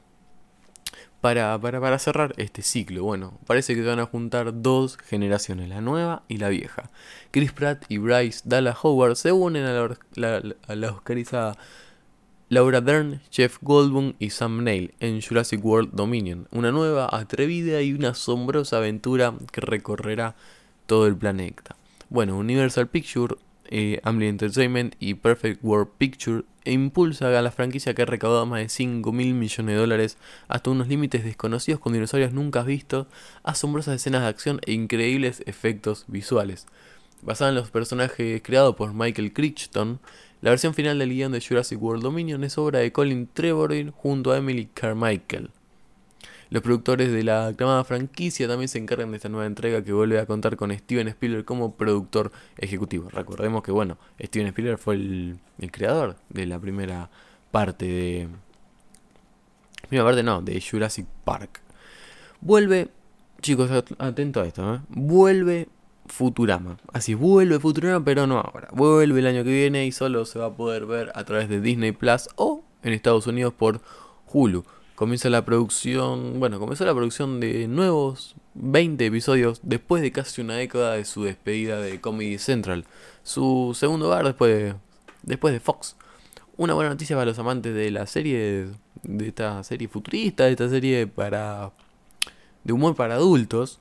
para, 1.20 1.58
para, 1.58 1.98
cerrar 1.98 2.34
este 2.36 2.60
ciclo. 2.60 3.02
Bueno, 3.02 3.38
parece 3.46 3.74
que 3.74 3.80
se 3.80 3.88
van 3.88 3.98
a 3.98 4.04
juntar 4.04 4.60
dos 4.60 4.98
generaciones, 4.98 5.70
la 5.70 5.80
nueva 5.80 6.22
y 6.28 6.36
la 6.36 6.50
vieja. 6.50 6.90
Chris 7.30 7.50
Pratt 7.50 7.86
y 7.88 7.96
Bryce 7.96 8.42
Dallas 8.44 8.76
Howard 8.82 9.16
se 9.16 9.32
unen 9.32 9.64
a 9.64 9.88
la, 10.16 10.42
a 10.68 10.74
la 10.74 10.90
oscarizada 10.90 11.56
Laura 12.50 12.82
Dern, 12.82 13.22
Jeff 13.30 13.56
Goldblum 13.62 14.12
y 14.18 14.30
Sam 14.30 14.64
Neill 14.64 14.92
en 15.00 15.22
Jurassic 15.22 15.64
World 15.64 15.94
Dominion, 15.94 16.46
una 16.52 16.70
nueva, 16.70 17.08
atrevida 17.10 17.80
y 17.80 17.94
una 17.94 18.10
asombrosa 18.10 18.76
aventura 18.76 19.32
que 19.50 19.62
recorrerá 19.62 20.36
todo 20.86 21.06
el 21.06 21.16
planeta. 21.16 21.76
Bueno, 22.10 22.36
Universal 22.36 22.86
Pictures 22.88 23.36
eh, 23.66 24.00
Amblin 24.02 24.30
Entertainment 24.30 24.94
y 24.99 25.14
Perfect 25.14 25.61
World 25.62 25.88
Picture 25.99 26.44
e 26.64 26.73
impulsa 26.73 27.38
a 27.38 27.42
la 27.42 27.50
franquicia 27.50 27.94
que 27.94 28.02
ha 28.02 28.06
recaudado 28.06 28.47
más 28.47 28.61
de 28.61 28.68
5 28.68 29.12
mil 29.12 29.35
millones 29.35 29.75
de 29.75 29.80
dólares 29.80 30.18
hasta 30.49 30.71
unos 30.71 30.88
límites 30.88 31.25
desconocidos 31.25 31.80
con 31.80 31.92
dinosaurios 31.92 32.33
nunca 32.33 32.62
vistos, 32.62 33.06
asombrosas 33.42 33.97
escenas 33.97 34.23
de 34.23 34.28
acción 34.28 34.61
e 34.66 34.73
increíbles 34.73 35.42
efectos 35.47 36.04
visuales. 36.09 36.66
Basada 37.23 37.50
en 37.50 37.56
los 37.56 37.71
personajes 37.71 38.42
creados 38.42 38.76
por 38.76 38.92
Michael 38.92 39.33
Crichton, 39.33 40.00
la 40.40 40.50
versión 40.50 40.75
final 40.75 40.99
del 40.99 41.11
guion 41.11 41.33
de 41.33 41.40
Jurassic 41.40 41.83
World 41.83 42.02
Dominion 42.02 42.44
es 42.44 42.59
obra 42.59 42.80
de 42.80 42.92
Colin 42.92 43.28
Trevorrow 43.33 43.90
junto 43.92 44.33
a 44.33 44.37
Emily 44.37 44.66
Carmichael. 44.75 45.50
Los 46.54 46.62
productores 46.62 47.11
de 47.11 47.25
la 47.25 47.49
aclamada 47.49 47.82
franquicia 47.82 48.46
también 48.46 48.68
se 48.68 48.78
encargan 48.78 49.11
de 49.11 49.16
esta 49.16 49.28
nueva 49.28 49.44
entrega 49.44 49.82
que 49.82 49.92
vuelve 49.92 50.20
a 50.20 50.26
contar 50.26 50.54
con 50.54 50.70
Steven 50.70 51.08
Spielberg 51.08 51.44
como 51.44 51.75
productor 51.75 52.30
ejecutivo. 52.56 53.08
Recordemos 53.11 53.64
que, 53.64 53.73
bueno, 53.73 53.99
Steven 54.23 54.46
Spielberg 54.46 54.78
fue 54.78 54.94
el, 54.94 55.40
creador 55.73 56.14
de 56.28 56.46
la 56.46 56.61
primera 56.61 57.11
parte 57.50 57.87
de... 57.87 58.28
Primera 59.88 60.04
parte 60.04 60.23
no, 60.23 60.42
de 60.42 60.61
Jurassic 60.61 61.06
Park. 61.25 61.61
Vuelve, 62.40 62.87
chicos, 63.42 63.68
atento 63.99 64.40
a 64.40 64.46
esto, 64.46 64.76
¿eh? 64.76 64.80
Vuelve 64.90 65.66
Futurama. 66.06 66.76
Así, 66.92 67.14
vuelve 67.14 67.58
Futurama, 67.58 68.04
pero 68.04 68.28
no 68.28 68.38
ahora. 68.38 68.68
Vuelve 68.70 69.18
el 69.18 69.26
año 69.26 69.42
que 69.42 69.50
viene 69.50 69.87
y 69.87 69.90
solo 69.90 70.25
se 70.25 70.38
va 70.38 70.46
a 70.46 70.54
poder 70.54 70.87
ver 70.87 71.11
a 71.16 71.25
través 71.25 71.49
de 71.49 71.61
Disney 71.61 71.90
Plus 71.90 72.28
o 72.37 72.62
en 72.84 72.92
Estados 72.92 73.26
Unidos 73.26 73.52
por 73.54 73.80
Hulu 74.32 74.64
comienza 74.94 75.28
la 75.30 75.44
producción, 75.44 76.38
bueno, 76.40 76.58
comenzó 76.58 76.84
la 76.84 76.94
producción 76.94 77.40
de 77.40 77.66
nuevos 77.68 78.36
20 78.54 79.04
episodios 79.06 79.60
después 79.62 80.02
de 80.02 80.12
casi 80.12 80.40
una 80.40 80.54
década 80.54 80.94
de 80.94 81.04
su 81.04 81.24
despedida 81.24 81.80
de 81.80 82.00
Comedy 82.00 82.38
Central, 82.38 82.84
su 83.22 83.76
segundo 83.78 84.06
hogar 84.06 84.24
después 84.24 84.54
de, 84.54 84.74
después 85.22 85.52
de 85.52 85.60
Fox. 85.60 85.96
Una 86.56 86.74
buena 86.74 86.90
noticia 86.90 87.16
para 87.16 87.26
los 87.26 87.38
amantes 87.38 87.74
de 87.74 87.90
la 87.90 88.06
serie, 88.06 88.68
de 89.02 89.26
esta 89.26 89.62
serie 89.64 89.88
futurista, 89.88 90.44
de 90.44 90.52
esta 90.52 90.68
serie 90.68 91.08
para 91.08 91.72
de 92.62 92.72
humor 92.72 92.94
para 92.96 93.14
adultos. 93.14 93.80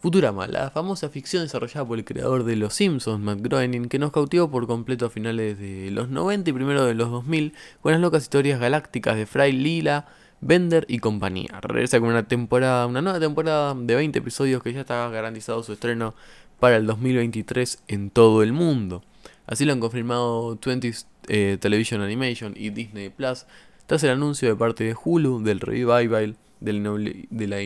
Futurama, 0.00 0.46
la 0.46 0.70
famosa 0.70 1.10
ficción 1.10 1.42
desarrollada 1.42 1.86
por 1.86 1.98
el 1.98 2.06
creador 2.06 2.44
de 2.44 2.56
Los 2.56 2.72
Simpsons, 2.72 3.22
Matt 3.22 3.40
Groening, 3.42 3.90
que 3.90 3.98
nos 3.98 4.12
cautivó 4.12 4.50
por 4.50 4.66
completo 4.66 5.04
a 5.04 5.10
finales 5.10 5.58
de 5.58 5.90
los 5.90 6.08
90 6.08 6.48
y 6.48 6.52
primero 6.54 6.86
de 6.86 6.94
los 6.94 7.10
2000, 7.10 7.52
con 7.82 7.92
las 7.92 8.00
locas 8.00 8.22
historias 8.22 8.58
galácticas 8.58 9.16
de 9.16 9.26
Fry 9.26 9.52
Lila, 9.52 10.08
Bender 10.40 10.86
y 10.88 10.98
compañía. 10.98 11.60
Regresa 11.60 12.00
con 12.00 12.08
una 12.08 12.26
temporada, 12.26 12.86
una 12.86 13.02
nueva 13.02 13.20
temporada 13.20 13.74
de 13.74 13.94
20 13.94 14.18
episodios 14.18 14.62
que 14.62 14.72
ya 14.72 14.80
está 14.80 15.08
garantizado 15.10 15.62
su 15.62 15.72
estreno 15.72 16.14
para 16.58 16.76
el 16.76 16.86
2023 16.86 17.82
en 17.88 18.10
todo 18.10 18.42
el 18.42 18.52
mundo. 18.52 19.02
Así 19.46 19.64
lo 19.64 19.72
han 19.72 19.80
confirmado 19.80 20.58
20 20.64 20.92
eh, 21.28 21.58
Television 21.60 22.00
Animation 22.00 22.54
y 22.56 22.70
Disney 22.70 23.10
Plus 23.10 23.46
tras 23.86 24.02
el 24.04 24.10
anuncio 24.10 24.48
de 24.48 24.56
parte 24.56 24.84
de 24.84 24.94
Hulu 24.94 25.42
del 25.42 25.60
revival 25.60 26.36
de 26.60 27.46
la 27.48 27.60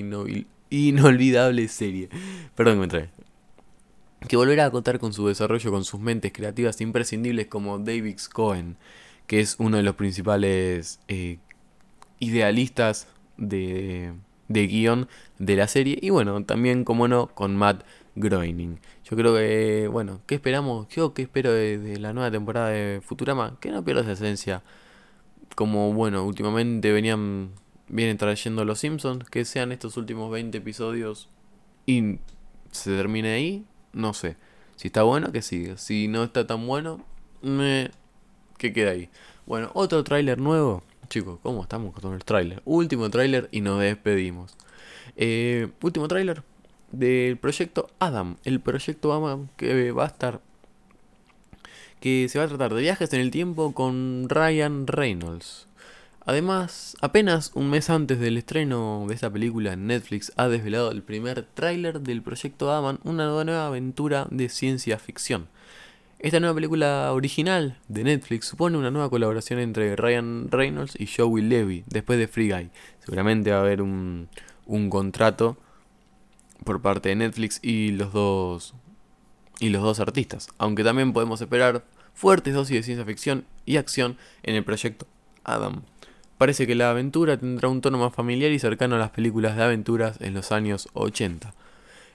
inolvidable 0.70 1.68
serie. 1.68 2.08
Perdón 2.54 2.80
que 2.80 2.96
me 2.96 3.08
Que 4.26 4.36
volverá 4.36 4.66
a 4.66 4.70
contar 4.70 4.98
con 4.98 5.12
su 5.12 5.28
desarrollo 5.28 5.70
con 5.70 5.84
sus 5.84 6.00
mentes 6.00 6.32
creativas 6.32 6.80
imprescindibles 6.80 7.46
como 7.46 7.78
David 7.78 8.18
Cohen, 8.32 8.76
que 9.26 9.40
es 9.40 9.56
uno 9.58 9.76
de 9.76 9.82
los 9.82 9.94
principales 9.96 11.00
eh, 11.08 11.38
idealistas 12.18 13.08
de, 13.36 14.12
de 14.48 14.66
guion 14.66 15.08
de 15.38 15.56
la 15.56 15.68
serie. 15.68 15.98
Y 16.00 16.10
bueno, 16.10 16.44
también, 16.44 16.84
como 16.84 17.08
no, 17.08 17.28
con 17.28 17.56
Matt 17.56 17.84
Groening. 18.16 18.78
Yo 19.04 19.16
creo 19.16 19.34
que, 19.34 19.88
bueno, 19.88 20.20
¿qué 20.26 20.36
esperamos? 20.36 20.88
Yo 20.88 21.14
qué 21.14 21.22
espero 21.22 21.52
de, 21.52 21.98
la 21.98 22.12
nueva 22.12 22.30
temporada 22.30 22.68
de 22.68 23.00
Futurama? 23.02 23.58
Que 23.60 23.70
no 23.70 23.84
pierda 23.84 24.02
esa 24.02 24.12
esencia. 24.12 24.62
Como, 25.56 25.92
bueno, 25.92 26.24
últimamente 26.24 26.92
venían, 26.92 27.50
vienen 27.88 28.18
trayendo 28.18 28.64
los 28.64 28.78
Simpsons, 28.80 29.28
que 29.28 29.44
sean 29.44 29.72
estos 29.72 29.96
últimos 29.96 30.30
20 30.30 30.58
episodios 30.58 31.28
y 31.86 32.18
se 32.70 32.90
termine 32.96 33.32
ahí, 33.34 33.64
no 33.92 34.14
sé. 34.14 34.36
Si 34.76 34.88
está 34.88 35.02
bueno, 35.02 35.30
que 35.32 35.42
siga. 35.42 35.76
Si 35.76 36.08
no 36.08 36.24
está 36.24 36.46
tan 36.46 36.66
bueno, 36.66 37.04
me... 37.42 37.90
que 38.58 38.72
queda 38.72 38.92
ahí. 38.92 39.10
Bueno, 39.46 39.70
otro 39.74 40.02
tráiler 40.02 40.38
nuevo. 40.38 40.82
Chicos, 41.08 41.38
¿cómo 41.42 41.62
estamos 41.62 41.94
con 41.94 42.14
el 42.14 42.24
tráiler? 42.24 42.62
Último 42.64 43.10
tráiler 43.10 43.48
y 43.52 43.60
nos 43.60 43.80
despedimos. 43.80 44.56
Eh, 45.16 45.68
último 45.82 46.08
tráiler 46.08 46.42
del 46.92 47.36
proyecto 47.36 47.88
Adam. 47.98 48.36
El 48.44 48.60
proyecto 48.60 49.12
Adam 49.12 49.48
que 49.56 49.92
va 49.92 50.04
a 50.04 50.08
estar... 50.08 50.40
Que 52.00 52.28
se 52.28 52.38
va 52.38 52.44
a 52.44 52.48
tratar 52.48 52.74
de 52.74 52.82
viajes 52.82 53.12
en 53.12 53.20
el 53.20 53.30
tiempo 53.30 53.72
con 53.72 54.28
Ryan 54.28 54.86
Reynolds. 54.86 55.68
Además, 56.26 56.96
apenas 57.00 57.52
un 57.54 57.68
mes 57.68 57.90
antes 57.90 58.18
del 58.18 58.38
estreno 58.38 59.04
de 59.06 59.14
esta 59.14 59.30
película, 59.30 59.76
Netflix 59.76 60.32
ha 60.36 60.48
desvelado 60.48 60.90
el 60.90 61.02
primer 61.02 61.44
tráiler 61.54 62.00
del 62.00 62.22
proyecto 62.22 62.72
Adam, 62.72 62.98
una 63.04 63.26
nueva 63.26 63.66
aventura 63.66 64.26
de 64.30 64.48
ciencia 64.48 64.98
ficción. 64.98 65.48
Esta 66.24 66.40
nueva 66.40 66.54
película 66.54 67.12
original 67.12 67.76
de 67.88 68.02
Netflix 68.02 68.46
supone 68.46 68.78
una 68.78 68.90
nueva 68.90 69.10
colaboración 69.10 69.58
entre 69.58 69.94
Ryan 69.94 70.50
Reynolds 70.50 70.98
y 70.98 71.06
Joey 71.06 71.42
Levy, 71.42 71.84
después 71.86 72.18
de 72.18 72.28
Free 72.28 72.50
Guy. 72.50 72.70
Seguramente 73.00 73.50
va 73.50 73.58
a 73.58 73.60
haber 73.60 73.82
un, 73.82 74.30
un 74.64 74.88
contrato 74.88 75.58
por 76.64 76.80
parte 76.80 77.10
de 77.10 77.16
Netflix 77.16 77.60
y 77.62 77.90
los 77.90 78.14
dos 78.14 78.72
y 79.60 79.68
los 79.68 79.82
dos 79.82 80.00
artistas, 80.00 80.48
aunque 80.56 80.82
también 80.82 81.12
podemos 81.12 81.42
esperar 81.42 81.84
fuertes 82.14 82.54
dosis 82.54 82.76
de 82.76 82.82
ciencia 82.84 83.04
ficción 83.04 83.44
y 83.66 83.76
acción 83.76 84.16
en 84.44 84.54
el 84.54 84.64
proyecto 84.64 85.06
Adam. 85.44 85.82
Parece 86.38 86.66
que 86.66 86.74
la 86.74 86.88
aventura 86.88 87.36
tendrá 87.36 87.68
un 87.68 87.82
tono 87.82 87.98
más 87.98 88.14
familiar 88.14 88.50
y 88.50 88.58
cercano 88.58 88.96
a 88.96 88.98
las 88.98 89.10
películas 89.10 89.56
de 89.56 89.64
aventuras 89.64 90.18
en 90.22 90.32
los 90.32 90.52
años 90.52 90.88
80. 90.94 91.52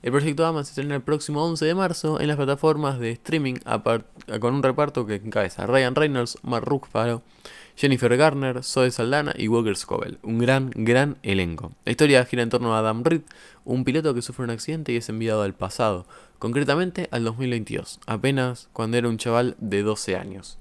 El 0.01 0.11
proyecto 0.11 0.45
Adam 0.45 0.63
se 0.63 0.69
estrena 0.71 0.95
el 0.95 1.01
próximo 1.01 1.43
11 1.43 1.65
de 1.65 1.75
marzo 1.75 2.21
en 2.21 2.27
las 2.27 2.37
plataformas 2.37 2.99
de 2.99 3.11
streaming 3.11 3.55
con 4.39 4.53
un 4.53 4.63
reparto 4.63 5.05
que 5.05 5.15
encabeza 5.15 5.67
Ryan 5.67 5.93
Reynolds, 5.93 6.37
Mark 6.41 6.65
Ruffalo, 6.65 7.21
Jennifer 7.75 8.15
Garner, 8.15 8.63
Zoe 8.63 8.91
Saldana 8.91 9.33
y 9.37 9.49
Walker 9.49 9.75
Scoville. 9.75 10.17
Un 10.23 10.39
gran, 10.39 10.71
gran 10.73 11.17
elenco. 11.21 11.73
La 11.83 11.91
historia 11.91 12.25
gira 12.25 12.43
en 12.43 12.49
torno 12.49 12.73
a 12.73 12.79
Adam 12.79 13.03
Reed, 13.03 13.21
un 13.65 13.83
piloto 13.83 14.13
que 14.13 14.21
sufre 14.21 14.45
un 14.45 14.51
accidente 14.51 14.93
y 14.93 14.97
es 14.97 15.09
enviado 15.09 15.41
al 15.43 15.53
pasado, 15.53 16.05
concretamente 16.39 17.09
al 17.11 17.25
2022, 17.25 17.99
apenas 18.05 18.69
cuando 18.71 18.97
era 18.97 19.09
un 19.09 19.17
chaval 19.17 19.57
de 19.59 19.83
12 19.83 20.15
años. 20.15 20.57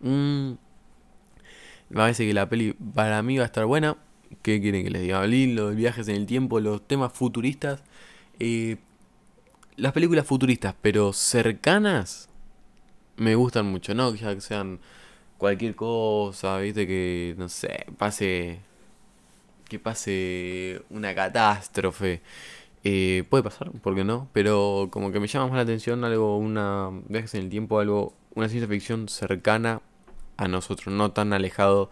Mm, 0.00 0.52
me 1.90 1.96
parece 1.96 2.26
que 2.26 2.32
la 2.32 2.48
peli 2.48 2.74
para 2.94 3.22
mí 3.22 3.36
va 3.36 3.44
a 3.44 3.46
estar 3.46 3.66
buena. 3.66 3.98
¿Qué 4.42 4.60
quieren 4.60 4.84
que 4.84 4.90
les 4.90 5.02
diga? 5.02 5.26
Los 5.26 5.74
viajes 5.74 6.08
en 6.08 6.16
el 6.16 6.26
tiempo, 6.26 6.60
los 6.60 6.86
temas 6.86 7.12
futuristas. 7.12 7.82
Eh, 8.38 8.76
las 9.76 9.92
películas 9.92 10.26
futuristas, 10.26 10.74
pero 10.80 11.12
cercanas, 11.12 12.28
me 13.16 13.34
gustan 13.34 13.66
mucho, 13.66 13.94
¿no? 13.94 14.14
Ya 14.14 14.34
que 14.34 14.40
sean 14.40 14.80
cualquier 15.38 15.74
cosa, 15.76 16.58
viste, 16.58 16.86
que, 16.86 17.34
no 17.38 17.48
sé, 17.48 17.86
pase. 17.96 18.60
Que 19.68 19.78
pase 19.78 20.82
una 20.90 21.14
catástrofe. 21.14 22.22
Eh, 22.84 23.24
puede 23.28 23.42
pasar, 23.44 23.70
¿por 23.72 23.94
qué 23.94 24.04
no? 24.04 24.28
Pero 24.32 24.88
como 24.90 25.12
que 25.12 25.20
me 25.20 25.26
llama 25.26 25.48
más 25.48 25.56
la 25.56 25.62
atención 25.62 26.04
algo, 26.04 26.38
una. 26.38 26.90
Viajes 27.08 27.34
en 27.34 27.44
el 27.44 27.50
tiempo, 27.50 27.78
algo. 27.80 28.14
Una 28.34 28.48
ciencia 28.48 28.68
ficción 28.68 29.08
cercana 29.08 29.82
a 30.36 30.48
nosotros, 30.48 30.94
no 30.94 31.10
tan 31.12 31.32
alejado 31.32 31.90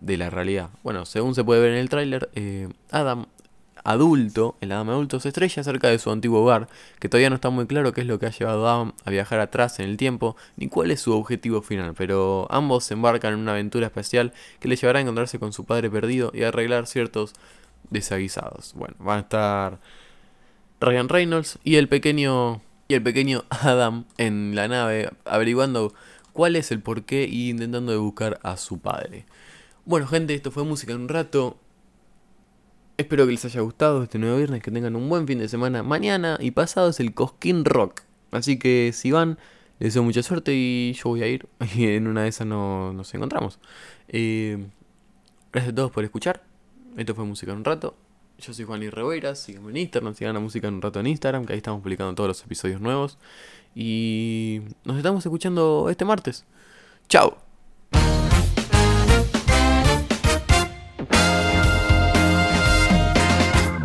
de 0.00 0.16
la 0.16 0.30
realidad. 0.30 0.70
Bueno, 0.82 1.06
según 1.06 1.34
se 1.34 1.44
puede 1.44 1.60
ver 1.60 1.72
en 1.72 1.78
el 1.78 1.88
tráiler, 1.88 2.30
eh, 2.34 2.68
Adam 2.90 3.26
adulto, 3.84 4.56
el 4.60 4.72
Adam 4.72 4.90
adulto, 4.90 5.20
se 5.20 5.28
estrella 5.28 5.62
cerca 5.62 5.88
de 5.88 5.98
su 5.98 6.10
antiguo 6.10 6.42
hogar, 6.42 6.68
que 6.98 7.08
todavía 7.08 7.28
no 7.28 7.36
está 7.36 7.50
muy 7.50 7.66
claro 7.66 7.92
qué 7.92 8.00
es 8.00 8.06
lo 8.06 8.18
que 8.18 8.26
ha 8.26 8.30
llevado 8.30 8.66
a 8.66 8.74
Adam 8.74 8.92
a 9.04 9.10
viajar 9.10 9.40
atrás 9.40 9.78
en 9.78 9.88
el 9.88 9.96
tiempo, 9.96 10.36
ni 10.56 10.68
cuál 10.68 10.90
es 10.90 11.00
su 11.00 11.12
objetivo 11.12 11.62
final, 11.62 11.94
pero 11.94 12.48
ambos 12.50 12.84
se 12.84 12.94
embarcan 12.94 13.34
en 13.34 13.40
una 13.40 13.52
aventura 13.52 13.86
especial 13.86 14.32
que 14.58 14.68
le 14.68 14.76
llevará 14.76 14.98
a 14.98 15.02
encontrarse 15.02 15.38
con 15.38 15.52
su 15.52 15.64
padre 15.64 15.90
perdido 15.90 16.32
y 16.34 16.42
a 16.42 16.48
arreglar 16.48 16.86
ciertos 16.86 17.34
desaguisados. 17.90 18.72
Bueno, 18.74 18.96
van 18.98 19.18
a 19.18 19.20
estar 19.20 19.78
Ryan 20.80 21.08
Reynolds 21.08 21.58
y 21.62 21.76
el 21.76 21.88
pequeño 21.88 22.62
y 22.88 22.94
el 22.94 23.02
pequeño 23.02 23.44
Adam 23.48 24.04
en 24.18 24.54
la 24.54 24.68
nave 24.68 25.10
averiguando 25.24 25.94
cuál 26.32 26.56
es 26.56 26.70
el 26.70 26.80
porqué 26.80 27.26
y 27.30 27.50
intentando 27.50 28.00
buscar 28.02 28.38
a 28.42 28.56
su 28.56 28.78
padre. 28.78 29.24
Bueno, 29.86 30.06
gente, 30.06 30.34
esto 30.34 30.50
fue 30.50 30.64
música 30.64 30.92
en 30.92 31.02
un 31.02 31.08
rato. 31.08 31.58
Espero 32.96 33.26
que 33.26 33.32
les 33.32 33.44
haya 33.44 33.60
gustado 33.60 34.04
este 34.04 34.18
nuevo 34.20 34.36
viernes, 34.36 34.62
que 34.62 34.70
tengan 34.70 34.94
un 34.94 35.08
buen 35.08 35.26
fin 35.26 35.40
de 35.40 35.48
semana. 35.48 35.82
Mañana 35.82 36.38
y 36.40 36.52
pasado 36.52 36.90
es 36.90 37.00
el 37.00 37.12
Cosquín 37.12 37.64
Rock. 37.64 38.02
Así 38.30 38.56
que 38.56 38.92
si 38.94 39.10
van, 39.10 39.38
les 39.80 39.88
deseo 39.88 40.04
mucha 40.04 40.22
suerte 40.22 40.52
y 40.54 40.92
yo 40.92 41.10
voy 41.10 41.22
a 41.22 41.26
ir. 41.26 41.48
Y 41.74 41.86
en 41.88 42.06
una 42.06 42.22
de 42.22 42.28
esas 42.28 42.46
no, 42.46 42.92
nos 42.92 43.12
encontramos. 43.12 43.58
Eh, 44.06 44.68
gracias 45.52 45.72
a 45.72 45.74
todos 45.74 45.90
por 45.90 46.04
escuchar. 46.04 46.44
Esto 46.96 47.16
fue 47.16 47.24
Música 47.24 47.50
en 47.50 47.58
un 47.58 47.64
Rato. 47.64 47.96
Yo 48.38 48.54
soy 48.54 48.64
Juan 48.64 48.82
y 48.84 48.90
Reveras. 48.90 49.40
Síganme 49.40 49.70
en 49.70 49.78
Instagram. 49.78 50.14
Sigan 50.14 50.34
la 50.34 50.40
Música 50.40 50.68
en 50.68 50.74
un 50.74 50.82
Rato 50.82 51.00
en 51.00 51.08
Instagram, 51.08 51.46
que 51.46 51.54
ahí 51.54 51.56
estamos 51.56 51.82
publicando 51.82 52.14
todos 52.14 52.28
los 52.28 52.44
episodios 52.44 52.80
nuevos. 52.80 53.18
Y 53.74 54.60
nos 54.84 54.96
estamos 54.96 55.26
escuchando 55.26 55.88
este 55.90 56.04
martes. 56.04 56.44
Chao. 57.08 57.43